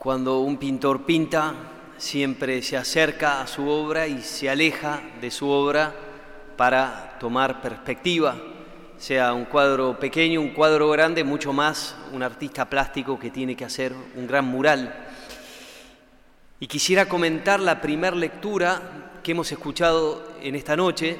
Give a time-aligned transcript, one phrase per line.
[0.00, 1.52] Cuando un pintor pinta,
[1.98, 5.94] siempre se acerca a su obra y se aleja de su obra
[6.56, 8.34] para tomar perspectiva,
[8.96, 13.66] sea un cuadro pequeño, un cuadro grande, mucho más un artista plástico que tiene que
[13.66, 15.06] hacer un gran mural.
[16.60, 21.18] Y quisiera comentar la primera lectura que hemos escuchado en esta noche,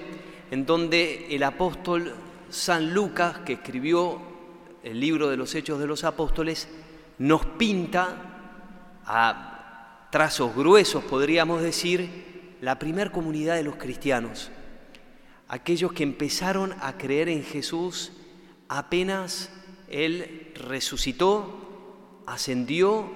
[0.51, 2.15] en donde el apóstol
[2.49, 4.19] San Lucas, que escribió
[4.83, 6.67] el libro de los Hechos de los Apóstoles,
[7.19, 8.30] nos pinta
[9.05, 14.51] a trazos gruesos, podríamos decir, la primer comunidad de los cristianos,
[15.49, 18.13] aquellos que empezaron a creer en Jesús
[18.69, 19.51] apenas
[19.89, 23.11] Él resucitó, ascendió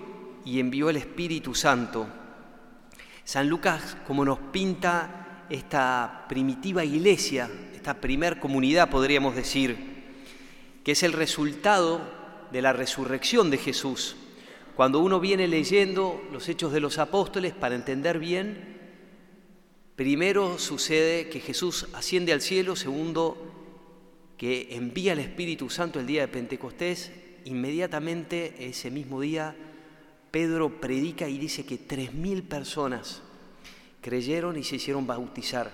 [0.44, 2.06] y envió el Espíritu Santo.
[3.24, 9.94] San Lucas, como nos pinta esta primitiva iglesia, esta primer comunidad, podríamos decir,
[10.82, 12.00] que es el resultado
[12.50, 14.16] de la resurrección de Jesús.
[14.76, 18.76] Cuando uno viene leyendo los hechos de los apóstoles para entender bien,
[19.94, 23.36] primero sucede que Jesús asciende al cielo, segundo
[24.36, 27.12] que envía el Espíritu Santo el día de Pentecostés,
[27.44, 29.54] inmediatamente ese mismo día
[30.32, 33.22] Pedro predica y dice que tres mil personas
[34.00, 35.70] creyeron y se hicieron bautizar.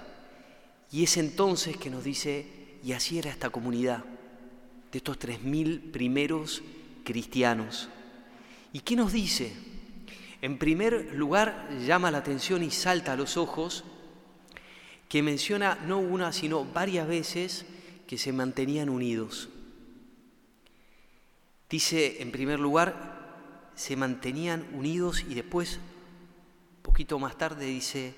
[0.92, 4.05] Y es entonces que nos dice, y así era esta comunidad,
[4.92, 6.62] de estos tres mil primeros
[7.05, 7.88] cristianos.
[8.72, 9.52] ¿Y qué nos dice?
[10.42, 13.84] En primer lugar, llama la atención y salta a los ojos
[15.08, 17.66] que menciona no una, sino varias veces
[18.06, 19.48] que se mantenían unidos.
[21.68, 25.80] Dice, en primer lugar, se mantenían unidos y después,
[26.82, 28.14] poquito más tarde, dice,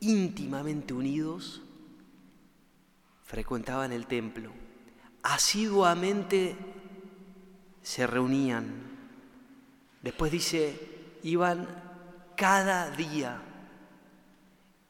[0.00, 1.62] íntimamente unidos,
[3.24, 4.52] frecuentaban el templo,
[5.22, 6.56] asiduamente
[7.82, 8.93] se reunían
[10.04, 10.78] Después dice,
[11.22, 11.66] iban
[12.36, 13.40] cada día.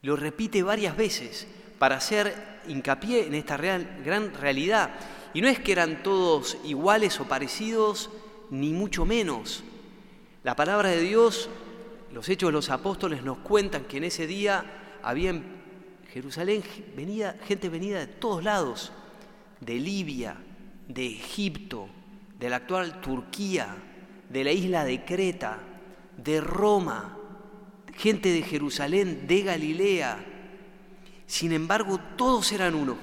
[0.01, 1.47] Lo repite varias veces
[1.79, 4.91] para hacer hincapié en esta gran realidad.
[5.33, 8.09] Y no es que eran todos iguales o parecidos,
[8.49, 9.63] ni mucho menos.
[10.43, 11.49] La palabra de Dios,
[12.11, 15.45] los hechos de los apóstoles nos cuentan que en ese día había en
[16.11, 18.91] Jerusalén gente venida de todos lados,
[19.61, 20.35] de Libia,
[20.89, 21.87] de Egipto,
[22.37, 23.77] de la actual Turquía,
[24.35, 25.61] de la isla de Creta,
[26.17, 27.17] de Roma,
[27.95, 30.25] gente de Jerusalén, de Galilea.
[31.25, 32.97] Sin embargo, todos eran uno.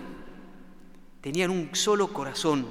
[1.22, 2.66] Tenían un solo corazón.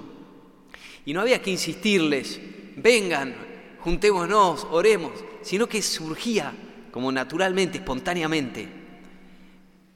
[1.05, 2.39] Y no había que insistirles,
[2.75, 3.35] vengan,
[3.79, 6.53] juntémonos, oremos, sino que surgía
[6.91, 8.69] como naturalmente, espontáneamente.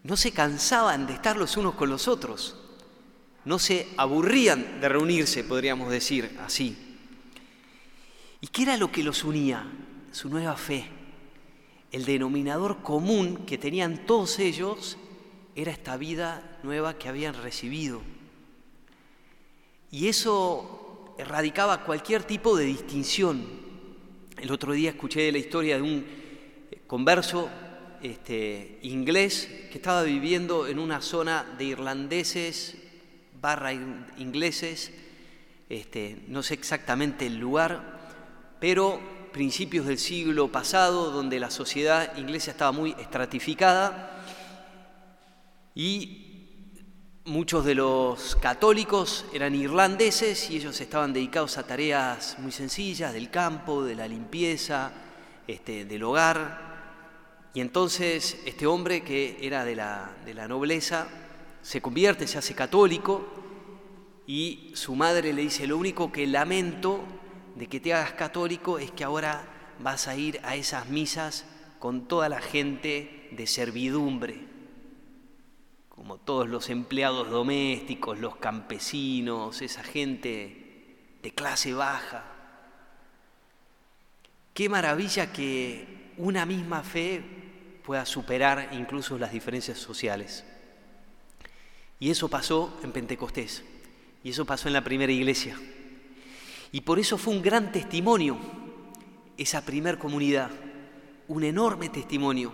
[0.01, 2.57] No se cansaban de estar los unos con los otros.
[3.43, 6.84] No se aburrían de reunirse, podríamos decir así.
[8.41, 9.65] ¿Y qué era lo que los unía?
[10.11, 10.85] Su nueva fe.
[11.91, 14.97] El denominador común que tenían todos ellos
[15.55, 18.01] era esta vida nueva que habían recibido.
[19.91, 23.45] Y eso erradicaba cualquier tipo de distinción.
[24.37, 26.05] El otro día escuché la historia de un
[26.87, 27.49] converso
[28.01, 32.75] este, inglés que estaba viviendo en una zona de irlandeses
[33.41, 34.91] barra ingleses,
[35.69, 37.94] este, no sé exactamente el lugar,
[38.65, 38.99] pero
[39.31, 44.23] principios del siglo pasado, donde la sociedad inglesa estaba muy estratificada
[45.75, 53.13] y muchos de los católicos eran irlandeses y ellos estaban dedicados a tareas muy sencillas
[53.13, 54.91] del campo, de la limpieza,
[55.45, 57.51] este, del hogar.
[57.53, 61.07] Y entonces este hombre que era de la, de la nobleza
[61.61, 63.27] se convierte, se hace católico
[64.25, 67.05] y su madre le dice, lo único que lamento
[67.55, 69.47] de que te hagas católico es que ahora
[69.79, 71.45] vas a ir a esas misas
[71.79, 74.39] con toda la gente de servidumbre,
[75.89, 82.25] como todos los empleados domésticos, los campesinos, esa gente de clase baja.
[84.53, 87.23] Qué maravilla que una misma fe
[87.83, 90.45] pueda superar incluso las diferencias sociales.
[91.99, 93.63] Y eso pasó en Pentecostés,
[94.23, 95.57] y eso pasó en la primera iglesia.
[96.75, 98.37] Y por eso fue un gran testimonio
[99.37, 100.51] esa primer comunidad,
[101.29, 102.51] un enorme testimonio.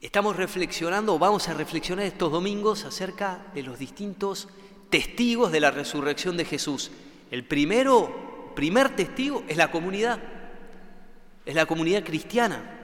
[0.00, 4.48] Estamos reflexionando, vamos a reflexionar estos domingos acerca de los distintos
[4.88, 6.90] testigos de la resurrección de Jesús.
[7.30, 10.18] El primero, primer testigo es la comunidad,
[11.44, 12.80] es la comunidad cristiana.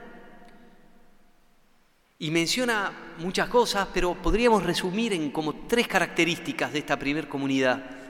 [2.19, 8.02] Y menciona muchas cosas, pero podríamos resumir en como tres características de esta primer comunidad.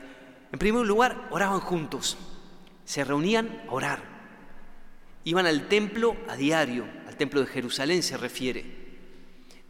[0.54, 2.16] En primer lugar, oraban juntos,
[2.86, 4.04] se reunían a orar.
[5.24, 8.64] Iban al templo a diario, al templo de Jerusalén se refiere.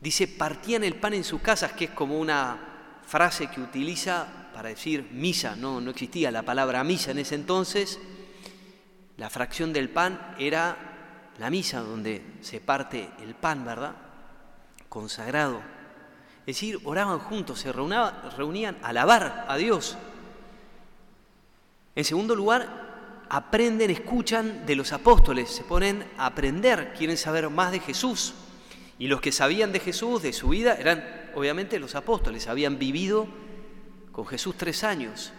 [0.02, 4.70] Dice, partían el pan en sus casas, que es como una frase que utiliza para
[4.70, 7.98] decir misa, no, no existía la palabra misa en ese entonces.
[9.16, 13.96] La fracción del pan era la misa, donde se parte el pan, ¿verdad?
[14.90, 15.62] Consagrado.
[16.42, 19.98] Es decir, oraban juntos, se reunían a alabar a Dios.
[21.95, 27.72] En segundo lugar, aprenden, escuchan de los apóstoles, se ponen a aprender, quieren saber más
[27.72, 28.34] de Jesús.
[29.00, 31.04] Y los que sabían de Jesús, de su vida, eran
[31.36, 33.28] obviamente los apóstoles, habían vivido
[34.12, 35.34] con Jesús tres años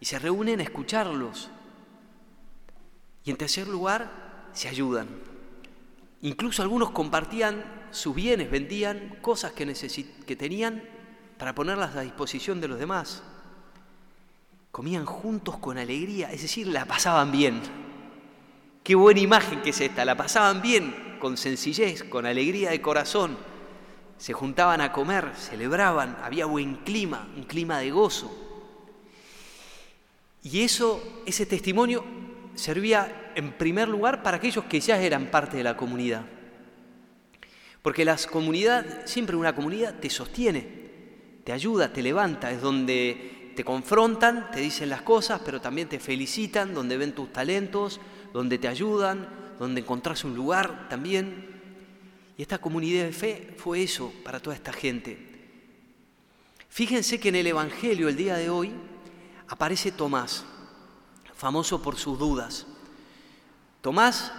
[0.00, 1.50] y se reúnen a escucharlos.
[3.24, 5.08] Y en tercer lugar, se ayudan.
[6.22, 9.66] Incluso algunos compartían sus bienes, vendían cosas que,
[10.26, 10.82] que tenían
[11.38, 13.22] para ponerlas a disposición de los demás.
[14.78, 17.60] Comían juntos con alegría, es decir, la pasaban bien.
[18.84, 23.36] Qué buena imagen que es esta, la pasaban bien, con sencillez, con alegría de corazón.
[24.18, 28.30] Se juntaban a comer, celebraban, había buen clima, un clima de gozo.
[30.44, 32.04] Y eso, ese testimonio
[32.54, 36.24] servía en primer lugar para aquellos que ya eran parte de la comunidad.
[37.82, 40.68] Porque la comunidad, siempre una comunidad te sostiene,
[41.42, 45.98] te ayuda, te levanta, es donde te confrontan, te dicen las cosas, pero también te
[45.98, 48.00] felicitan, donde ven tus talentos,
[48.32, 49.28] donde te ayudan,
[49.58, 51.60] donde encontrás un lugar también.
[52.36, 55.18] Y esta comunidad de fe fue eso para toda esta gente.
[56.68, 58.72] Fíjense que en el Evangelio el día de hoy
[59.48, 60.44] aparece Tomás,
[61.34, 62.64] famoso por sus dudas.
[63.80, 64.30] Tomás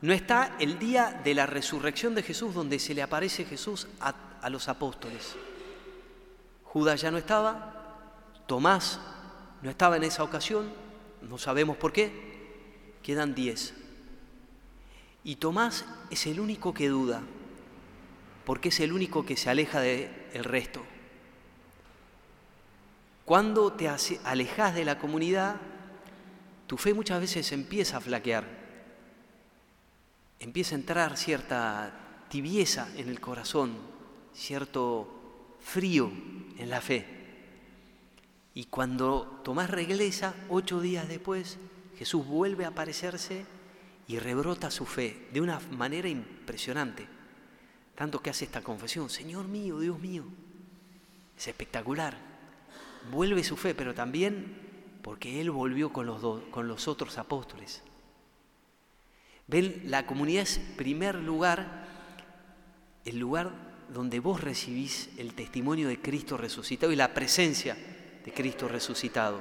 [0.00, 4.50] no está el día de la resurrección de Jesús donde se le aparece Jesús a,
[4.50, 5.36] los apóstoles.
[6.64, 7.75] Judas ya no estaba,
[8.46, 9.00] Tomás
[9.62, 10.70] no estaba en esa ocasión,
[11.22, 13.74] no sabemos por qué, quedan diez.
[15.24, 17.22] Y Tomás es el único que duda,
[18.44, 20.84] porque es el único que se aleja del resto.
[23.24, 23.88] Cuando te
[24.24, 25.56] alejas de la comunidad,
[26.68, 28.66] tu fe muchas veces empieza a flaquear
[30.38, 33.76] empieza a entrar cierta tibieza en el corazón,
[34.34, 36.10] cierto frío
[36.58, 37.25] en la fe.
[38.56, 41.58] Y cuando Tomás regresa, ocho días después,
[41.98, 43.44] Jesús vuelve a aparecerse
[44.08, 47.06] y rebrota su fe de una manera impresionante.
[47.94, 50.24] Tanto que hace esta confesión, Señor mío, Dios mío.
[51.36, 52.16] Es espectacular.
[53.12, 54.56] Vuelve su fe, pero también
[55.02, 57.82] porque Él volvió con los, con los otros apóstoles.
[59.48, 61.86] Ven, la comunidad es primer lugar,
[63.04, 63.52] el lugar
[63.92, 67.76] donde vos recibís el testimonio de Cristo resucitado y la presencia
[68.26, 69.40] de Cristo resucitado.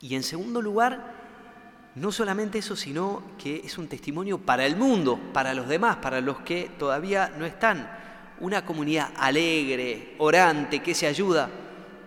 [0.00, 1.22] Y en segundo lugar,
[1.94, 6.20] no solamente eso, sino que es un testimonio para el mundo, para los demás, para
[6.20, 7.90] los que todavía no están.
[8.40, 11.48] Una comunidad alegre, orante, que se ayuda,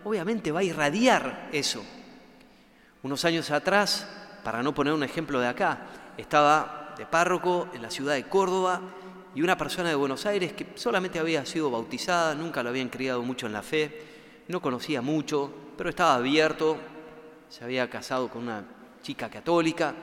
[0.03, 1.83] obviamente va a irradiar eso.
[3.01, 4.07] Unos años atrás,
[4.43, 5.87] para no poner un ejemplo de acá,
[6.17, 8.81] estaba de párroco en la ciudad de Córdoba
[9.33, 13.21] y una persona de Buenos Aires que solamente había sido bautizada, nunca lo habían criado
[13.21, 14.14] mucho en la fe,
[14.47, 16.77] no conocía mucho, pero estaba abierto,
[17.49, 18.65] se había casado con una
[19.01, 19.95] chica católica.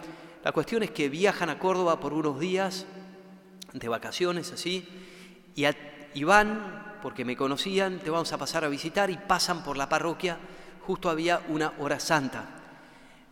[0.43, 2.87] La cuestión es que viajan a Córdoba por unos días
[3.73, 4.89] de vacaciones así
[5.55, 9.89] y, van, porque me conocían, te vamos a pasar a visitar y pasan por la
[9.89, 10.39] parroquia,
[10.87, 12.45] justo había una hora santa,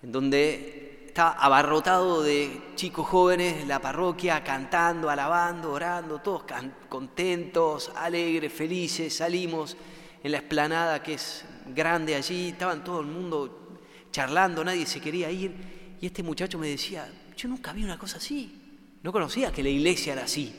[0.03, 6.45] en donde está abarrotado de chicos jóvenes, la parroquia cantando, alabando, orando, todos
[6.89, 9.17] contentos, alegres, felices.
[9.17, 9.77] Salimos
[10.23, 13.79] en la esplanada que es grande allí, estaban todo el mundo
[14.11, 15.97] charlando, nadie se quería ir.
[16.01, 18.61] Y este muchacho me decía, yo nunca vi una cosa así,
[19.03, 20.55] no conocía que la iglesia era así.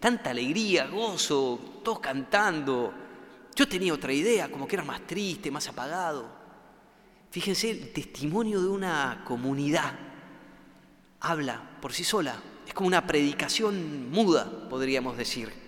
[0.00, 2.92] Tanta alegría, gozo, todos cantando.
[3.54, 6.28] Yo tenía otra idea, como que era más triste, más apagado.
[7.30, 9.94] Fíjense, el testimonio de una comunidad
[11.20, 12.40] habla por sí sola.
[12.66, 15.65] Es como una predicación muda, podríamos decir.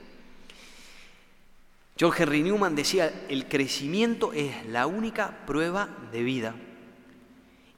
[2.01, 6.55] John Henry Newman decía, el crecimiento es la única prueba de vida.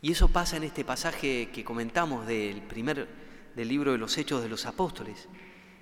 [0.02, 3.08] Y eso pasa en este pasaje que comentamos del primer
[3.56, 5.28] del libro de los Hechos de los Apóstoles.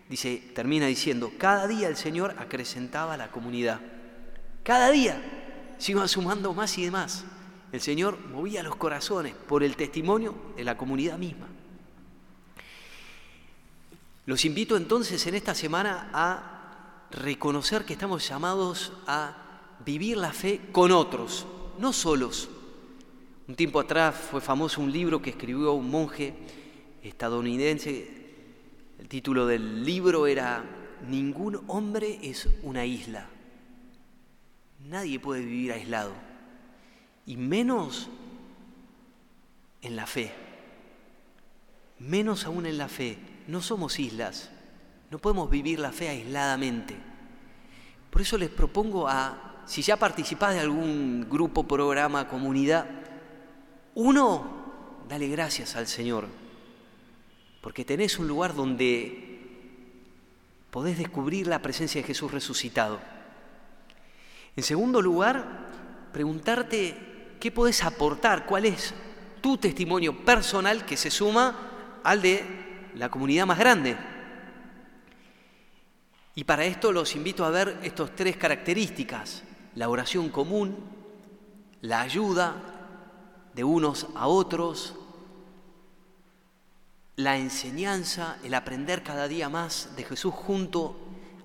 [0.08, 3.80] Dice, termina diciendo, cada día el Señor acrecentaba la comunidad.
[4.62, 5.20] Cada día
[5.78, 7.24] se iban sumando más y demás
[7.72, 11.46] el Señor movía los corazones por el testimonio de la comunidad misma.
[14.26, 16.57] Los invito entonces en esta semana a
[17.10, 19.36] reconocer que estamos llamados a
[19.84, 21.46] vivir la fe con otros,
[21.78, 22.48] no solos.
[23.46, 26.34] Un tiempo atrás fue famoso un libro que escribió un monje
[27.02, 28.10] estadounidense.
[28.98, 30.64] El título del libro era
[31.08, 33.26] Ningún hombre es una isla.
[34.86, 36.12] Nadie puede vivir aislado,
[37.26, 38.08] y menos
[39.82, 40.32] en la fe.
[41.98, 43.18] Menos aún en la fe.
[43.46, 44.50] No somos islas.
[45.10, 46.96] No podemos vivir la fe aisladamente.
[48.10, 52.86] Por eso les propongo a, si ya participás de algún grupo, programa, comunidad,
[53.94, 56.26] uno, dale gracias al Señor,
[57.60, 59.28] porque tenés un lugar donde
[60.70, 63.00] podés descubrir la presencia de Jesús resucitado.
[64.56, 65.68] En segundo lugar,
[66.12, 68.94] preguntarte qué podés aportar, cuál es
[69.40, 72.44] tu testimonio personal que se suma al de
[72.94, 73.96] la comunidad más grande.
[76.38, 79.42] Y para esto los invito a ver estas tres características,
[79.74, 80.76] la oración común,
[81.80, 84.94] la ayuda de unos a otros,
[87.16, 90.96] la enseñanza, el aprender cada día más de Jesús junto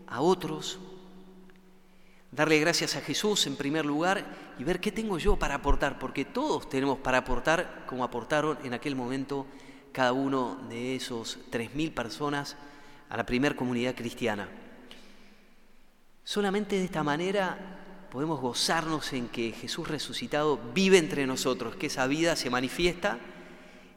[0.05, 0.77] a otros,
[2.31, 4.23] darle gracias a Jesús en primer lugar
[4.59, 8.75] y ver qué tengo yo para aportar, porque todos tenemos para aportar como aportaron en
[8.75, 9.47] aquel momento
[9.91, 12.57] cada uno de esos 3.000 personas
[13.09, 14.47] a la primera comunidad cristiana.
[16.23, 22.07] Solamente de esta manera podemos gozarnos en que Jesús resucitado vive entre nosotros, que esa
[22.07, 23.19] vida se manifiesta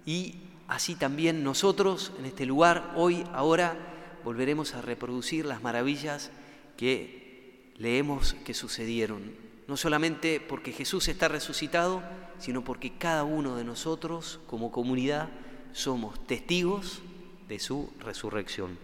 [0.04, 0.36] y
[0.68, 3.76] así también nosotros en este lugar, hoy, ahora,
[4.24, 6.30] volveremos a reproducir las maravillas
[6.76, 9.34] que leemos que sucedieron.
[9.68, 12.02] No solamente porque Jesús está resucitado,
[12.38, 15.28] sino porque cada uno de nosotros como comunidad
[15.72, 17.02] somos testigos
[17.48, 18.78] de su resurrección.